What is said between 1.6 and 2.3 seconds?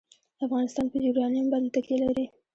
تکیه لري.